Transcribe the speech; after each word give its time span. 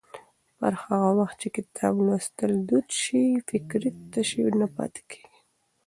پر 0.57 0.73
هغه 0.83 1.09
وخت 1.19 1.35
چې 1.41 1.47
کتاب 1.57 1.93
لوستل 2.05 2.51
دود 2.67 2.87
شي، 3.01 3.23
فکري 3.49 3.91
تشې 4.11 4.41
نه 4.59 4.67
پاتې 4.75 5.01
کېږي. 5.11 5.37